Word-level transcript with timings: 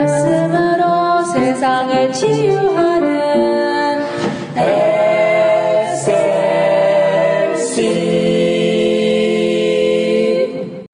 말씀으로 0.00 1.24
세상을 1.24 2.12
치유하는 2.12 4.00
SLC 5.86 6.16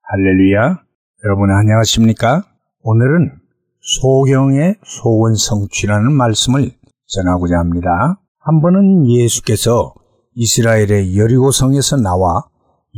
할렐루야. 0.02 0.80
여러분 1.24 1.50
안녕하십니까? 1.52 2.42
오늘은 2.82 3.38
소경의 3.80 4.76
소원 4.84 5.36
성취라는 5.36 6.12
말씀을 6.12 6.72
전하고자 7.06 7.58
합니다. 7.58 8.20
한 8.40 8.60
번은 8.60 9.08
예수께서 9.08 9.94
이스라엘의 10.34 11.16
여리고성에서 11.16 11.98
나와 11.98 12.42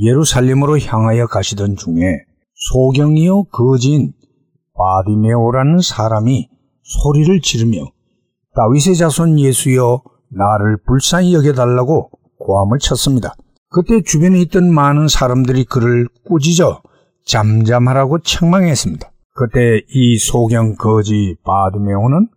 예루살렘으로 0.00 0.79
향하여 0.79 1.27
가시던 1.27 1.77
중에 1.77 2.25
소경이요 2.54 3.45
거진 3.45 4.14
바디메오라는 4.79 5.81
사람이 5.81 6.49
소리를 6.82 7.41
지르며 7.41 7.85
다윗의 8.55 8.96
자손 8.96 9.39
예수여 9.39 10.03
나를 10.31 10.79
불쌍히 10.86 11.35
여겨달라고 11.35 12.11
고함을 12.39 12.79
쳤습니다. 12.79 13.35
그때 13.71 14.00
주변에 14.03 14.41
있던 14.43 14.72
많은 14.72 15.09
사람들이 15.09 15.64
그를 15.64 16.09
꾸짖어 16.27 16.81
잠잠하라고 17.27 18.21
책망했습니다. 18.21 19.11
그때 19.35 19.83
이 19.89 20.19
소경 20.19 20.77
거지 20.77 21.36
바디메오는 21.45 22.29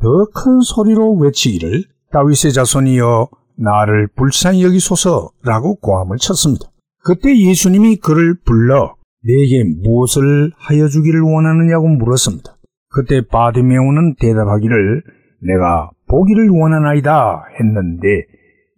더 0.00 0.26
큰 0.32 0.60
소리로 0.60 1.14
외치기를 1.14 1.84
다윗의 2.12 2.52
자손이여 2.52 3.28
나를 3.56 4.08
불쌍히 4.16 4.62
여기소서라고 4.64 5.76
고함을 5.80 6.18
쳤습니다. 6.18 6.70
그때 7.02 7.36
예수님이 7.36 7.96
그를 7.96 8.38
불러 8.44 8.94
내게 9.24 9.64
무엇을 9.82 10.52
하여 10.56 10.88
주기를 10.88 11.20
원하느냐고 11.20 11.88
물었습니다. 11.88 12.56
그때 12.90 13.26
바디메오는 13.26 14.16
대답하기를 14.20 15.02
내가 15.42 15.90
보기를 16.08 16.48
원하나이다 16.50 17.44
했는데 17.58 18.24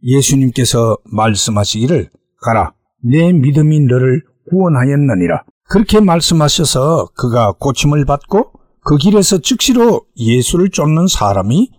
예수님께서 0.02 0.96
말씀하시기를 1.12 2.08
가라 2.42 2.72
내 3.02 3.32
믿음이 3.32 3.80
너를 3.80 4.22
구원하였느니라 4.48 5.44
그렇게 5.68 6.00
말씀하셔서 6.00 7.10
그가 7.16 7.52
고침을 7.52 8.04
받고 8.04 8.52
그 8.82 8.96
길에서 8.96 9.38
즉시로 9.38 10.02
예수를 10.16 10.70
쫓는 10.70 11.06
사람이 11.06 11.70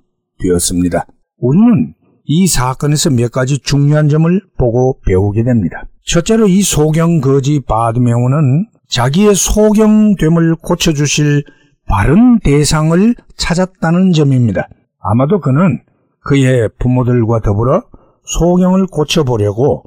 되었습니다. 0.42 1.08
우리는 1.38 1.94
이 2.24 2.48
사건에서 2.48 3.10
몇 3.10 3.32
가지 3.32 3.60
중요한 3.60 4.08
점을 4.08 4.42
보고 4.58 5.00
배우게 5.06 5.44
됩니다. 5.44 5.90
첫째로 6.06 6.48
이 6.48 6.62
소경 6.62 7.22
거지 7.22 7.62
바드메오는 7.62 8.68
자기의 8.90 9.36
소경됨을 9.36 10.56
고쳐주실 10.62 11.44
바른 11.88 12.40
대상을 12.40 13.16
찾았다는 13.38 14.14
점입니다. 14.14 14.68
아마도 15.00 15.40
그는 15.40 15.82
그의 16.24 16.70
부모들과 16.80 17.40
더불어 17.40 17.84
소경을 18.24 18.88
고쳐보려고 18.88 19.84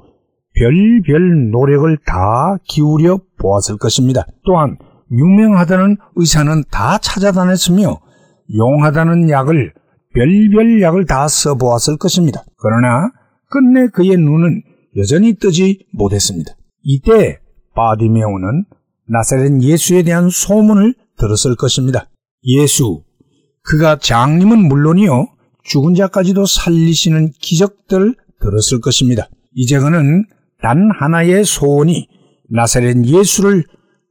별별 0.55 1.51
노력을 1.51 1.97
다 2.05 2.57
기울여 2.63 3.19
보았을 3.39 3.77
것입니다. 3.77 4.25
또한 4.45 4.77
유명하다는 5.11 5.97
의사는 6.15 6.63
다 6.71 6.97
찾아다녔으며 6.97 7.99
용하다는 8.55 9.29
약을 9.29 9.73
별별 10.13 10.81
약을 10.81 11.05
다 11.05 11.27
써보았을 11.27 11.97
것입니다. 11.97 12.43
그러나 12.57 13.11
끝내 13.49 13.87
그의 13.87 14.17
눈은 14.17 14.63
여전히 14.97 15.35
뜨지 15.35 15.85
못했습니다. 15.91 16.55
이때 16.83 17.39
바디메오는 17.75 18.65
나사렛 19.07 19.61
예수에 19.61 20.03
대한 20.03 20.29
소문을 20.29 20.95
들었을 21.17 21.55
것입니다. 21.55 22.09
예수, 22.45 23.03
그가 23.63 23.97
장님은 23.97 24.67
물론이요, 24.67 25.27
죽은 25.63 25.95
자까지도 25.95 26.45
살리시는 26.45 27.31
기적들을 27.39 28.15
들었을 28.39 28.79
것입니다. 28.81 29.27
이제 29.53 29.79
그는 29.79 30.25
단 30.61 30.89
하나의 30.99 31.43
소원이 31.43 32.07
나사렛 32.49 33.05
예수를 33.05 33.63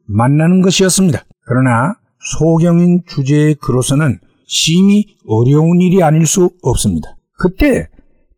만나는 0.07 0.61
것이었습니다. 0.61 1.25
그러나 1.47 1.95
소경인 2.39 3.03
주제의 3.07 3.55
그로서는 3.57 4.19
심히 4.47 5.17
어려운 5.27 5.81
일이 5.81 6.03
아닐 6.03 6.27
수 6.27 6.51
없습니다. 6.63 7.17
그때 7.39 7.89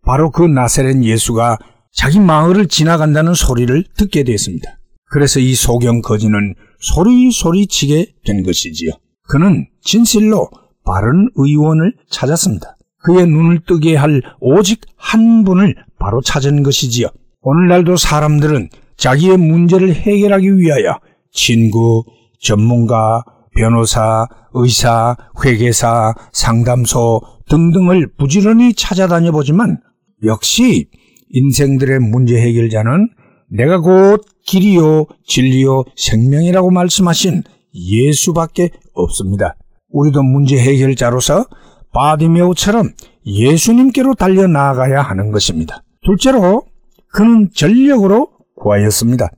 바로 0.05 0.31
그 0.31 0.43
나사렛 0.43 1.03
예수가 1.03 1.59
자기 1.97 2.21
마을을 2.21 2.69
지나간다는 2.69 3.35
소리를 3.35 3.83
듣게 3.97 4.23
되었습니다. 4.23 4.79
그래서 5.07 5.41
이 5.41 5.55
소경 5.55 6.03
거지는 6.03 6.55
소리소리 6.79 7.67
치게 7.67 8.13
된 8.25 8.43
것이지요. 8.43 8.91
그는 9.29 9.67
진실로 9.81 10.51
바른 10.85 11.31
의원을 11.35 11.95
찾았습니다. 12.11 12.77
그의 12.99 13.27
눈을 13.27 13.61
뜨게 13.67 13.97
할 13.97 14.21
오직 14.41 14.83
한 14.97 15.43
분을 15.45 15.75
바로 15.99 16.21
찾은 16.21 16.63
것이지요. 16.63 17.09
오늘날도 17.41 17.97
사람들은 17.97 18.69
자기의 18.97 19.39
문제를 19.39 19.95
해결하기 19.95 20.59
위하여 20.59 21.01
친구, 21.33 22.05
전문가, 22.41 23.23
변호사, 23.57 24.27
의사, 24.53 25.17
회계사, 25.45 26.15
상담소 26.33 27.21
등등을 27.49 28.13
부지런히 28.19 28.75
찾아다녀 28.75 29.33
보지만 29.33 29.81
역시 30.25 30.91
인생들의 31.31 32.01
문제 32.01 32.41
해결자는 32.41 33.09
내가 33.49 33.81
곧 33.81 34.25
길이요, 34.45 35.07
진리요, 35.27 35.85
생명이라고 35.97 36.71
말씀하신 36.71 37.43
예수밖에 37.75 38.71
없습니다. 38.95 39.57
우리도 39.91 40.23
문제 40.23 40.59
해결자로서 40.59 41.47
바디메오처럼 41.93 42.91
예수님께로 43.27 44.15
달려 44.15 44.47
나아가야 44.47 45.03
하는 45.03 45.31
것입니다. 45.31 45.83
둘째로 46.05 46.65
그는 47.13 47.51
전력으로 47.55 48.29
구하였습니다. 48.61 49.31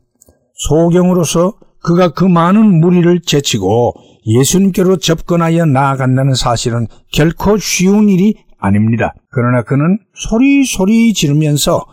소경으로서 0.54 1.54
그가 1.82 2.12
그 2.12 2.24
많은 2.24 2.80
무리를 2.80 3.20
제치고 3.20 3.94
예수님께로 4.26 4.98
접근하여 4.98 5.64
나아간다는 5.64 6.34
사실은 6.34 6.86
결코 7.12 7.56
쉬운 7.56 8.08
일이 8.08 8.34
아닙니다. 8.58 9.14
그러나 9.30 9.62
그는 9.62 9.98
소리소리 10.14 11.12
지르면서 11.12 11.84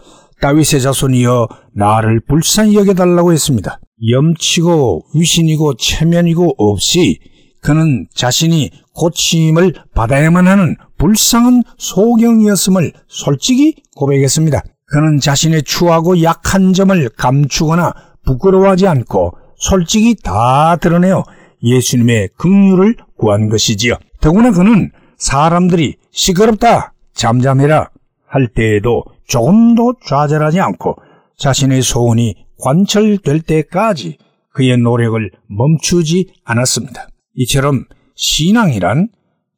다윗의 0.42 0.82
자손이여 0.82 1.48
나를 1.74 2.22
불쌍히 2.28 2.76
여겨달라고 2.76 3.32
했습니다. 3.32 3.80
염치고 4.12 5.06
위신이고 5.16 5.76
체면이고 5.76 6.56
없이 6.58 7.20
그는 7.62 8.06
자신이 8.14 8.70
고침을 8.94 9.74
받아야만 9.96 10.48
하는 10.48 10.76
불쌍한 10.98 11.64
소경이었음을 11.78 12.92
솔직히 13.08 13.76
고백했습니다. 13.96 14.62
그는 14.88 15.20
자신의 15.20 15.64
추하고 15.64 16.22
약한 16.22 16.74
점을 16.74 17.10
감추거나 17.10 17.94
부끄러워하지 18.26 18.88
않고 18.88 19.34
솔직히 19.58 20.16
다 20.22 20.76
드러내어 20.76 21.24
예수님의 21.64 22.30
긍휼을 22.38 22.96
구한 23.18 23.50
것이지요. 23.50 23.96
더구나 24.22 24.52
그는 24.52 24.92
사람들이 25.18 25.96
시끄럽다, 26.12 26.94
잠잠해라 27.14 27.90
할 28.28 28.48
때에도 28.48 29.04
조금도 29.28 29.96
좌절하지 30.06 30.60
않고 30.60 30.96
자신의 31.38 31.82
소원이 31.82 32.36
관철될 32.60 33.42
때까지 33.42 34.18
그의 34.54 34.78
노력을 34.78 35.32
멈추지 35.48 36.34
않았습니다. 36.44 37.08
이처럼 37.36 37.86
신앙이란 38.16 39.10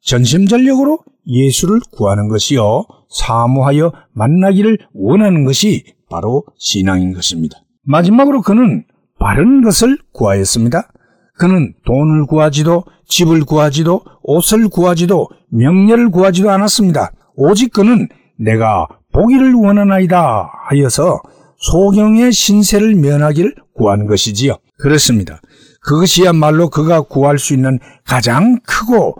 전심전력으로 0.02 0.98
예수를 1.26 1.80
구하는 1.92 2.28
것이요. 2.28 2.84
사모하여 3.10 3.92
만나기를 4.12 4.78
원하는 4.94 5.44
것이 5.44 5.84
바로 6.10 6.44
신앙인 6.58 7.12
것입니다. 7.12 7.58
마지막으로 7.84 8.42
그는 8.42 8.84
바른 9.18 9.62
것을 9.62 9.98
구하였습니다. 10.12 10.90
그는 11.38 11.72
돈을 11.86 12.26
구하지도 12.26 12.84
집을 13.06 13.44
구하지도 13.44 14.02
옷을 14.22 14.68
구하지도 14.68 15.28
명예를 15.50 16.10
구하지도 16.10 16.50
않았습니다. 16.50 17.12
오직 17.36 17.72
그는 17.72 18.08
내가 18.38 18.86
보기를 19.12 19.54
원하나이다 19.54 20.50
하여서 20.68 21.20
소경의 21.58 22.32
신세를 22.32 22.94
면하기를 22.96 23.54
구한 23.74 24.06
것이지요. 24.06 24.58
그렇습니다. 24.78 25.40
그것이야말로 25.82 26.68
그가 26.70 27.02
구할 27.02 27.38
수 27.38 27.54
있는 27.54 27.78
가장 28.04 28.58
크고 28.66 29.16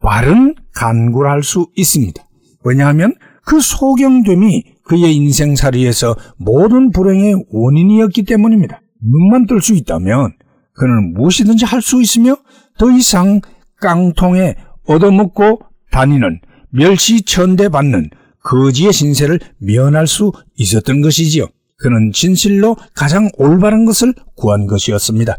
바른 0.00 0.54
간구를 0.74 1.30
할 1.30 1.42
수 1.42 1.66
있습니다. 1.74 2.22
왜냐하면 2.64 3.14
그 3.44 3.60
소경됨이 3.60 4.64
그의 4.84 5.14
인생살이에서 5.16 6.14
모든 6.36 6.90
불행의 6.90 7.44
원인이었기 7.50 8.24
때문입니다. 8.24 8.80
눈만 9.02 9.46
뜰 9.46 9.60
수 9.60 9.74
있다면 9.74 10.32
그는 10.78 11.14
무엇이든지 11.14 11.64
할 11.64 11.82
수 11.82 12.00
있으며 12.00 12.36
더 12.78 12.90
이상 12.90 13.40
깡통에 13.80 14.56
얻어먹고 14.86 15.60
다니는 15.90 16.40
멸시 16.70 17.22
천대받는 17.22 18.10
거지의 18.42 18.92
신세를 18.92 19.40
면할 19.58 20.06
수 20.06 20.32
있었던 20.56 21.00
것이지요. 21.02 21.46
그는 21.78 22.12
진실로 22.12 22.76
가장 22.94 23.28
올바른 23.38 23.84
것을 23.84 24.14
구한 24.36 24.66
것이었습니다. 24.66 25.38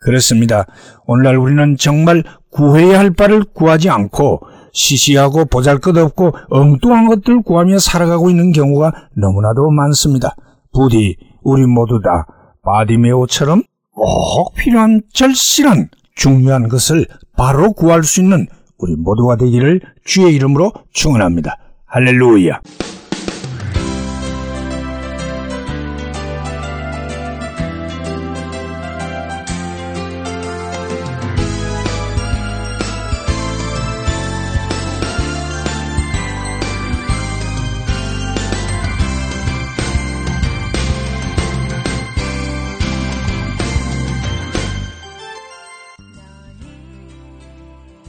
그렇습니다. 0.00 0.66
오늘날 1.06 1.36
우리는 1.36 1.76
정말 1.76 2.22
구해야 2.50 2.98
할 2.98 3.10
바를 3.12 3.44
구하지 3.44 3.90
않고 3.90 4.40
시시하고 4.72 5.46
보잘것없고 5.46 6.32
엉뚱한 6.50 7.06
것들 7.08 7.42
구하며 7.42 7.78
살아가고 7.78 8.30
있는 8.30 8.52
경우가 8.52 8.92
너무나도 9.16 9.70
많습니다. 9.70 10.36
부디 10.72 11.16
우리 11.42 11.66
모두 11.66 12.00
다 12.02 12.26
바디메오처럼 12.62 13.62
꼭 13.96 14.54
필요한 14.54 15.00
절실한 15.12 15.88
중요한 16.14 16.68
것을 16.68 17.06
바로 17.36 17.72
구할 17.72 18.04
수 18.04 18.20
있는 18.20 18.46
우리 18.78 18.94
모두가 18.94 19.36
되기를 19.36 19.80
주의 20.04 20.34
이름으로 20.34 20.72
축원합니다. 20.92 21.56
할렐루야. 21.86 22.60